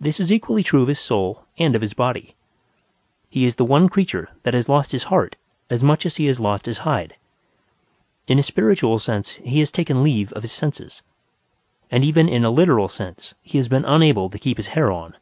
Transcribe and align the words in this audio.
This 0.00 0.18
is 0.18 0.32
equally 0.32 0.64
true 0.64 0.82
of 0.82 0.88
his 0.88 0.98
soul 0.98 1.44
and 1.56 1.76
of 1.76 1.80
his 1.80 1.94
body; 1.94 2.34
he 3.30 3.44
is 3.44 3.54
the 3.54 3.64
one 3.64 3.88
creature 3.88 4.28
that 4.42 4.54
has 4.54 4.68
lost 4.68 4.90
his 4.90 5.04
heart 5.04 5.36
as 5.70 5.84
much 5.84 6.04
as 6.04 6.16
he 6.16 6.26
has 6.26 6.40
lost 6.40 6.66
his 6.66 6.78
hide. 6.78 7.14
In 8.26 8.40
a 8.40 8.42
spiritual 8.42 8.98
sense 8.98 9.38
he 9.44 9.60
has 9.60 9.70
taken 9.70 10.02
leave 10.02 10.32
of 10.32 10.42
his 10.42 10.50
senses; 10.50 11.04
and 11.92 12.02
even 12.02 12.28
in 12.28 12.44
a 12.44 12.50
literal 12.50 12.88
sense 12.88 13.34
he 13.40 13.56
has 13.58 13.68
been 13.68 13.84
unable 13.84 14.28
to 14.30 14.38
keep 14.40 14.56
his 14.56 14.66
hair 14.74 14.90
on. 14.90 15.16